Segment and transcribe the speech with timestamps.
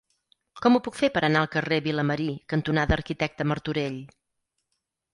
[0.65, 4.05] Com ho puc fer per anar al carrer Vilamarí cantonada Arquitecte Martorell?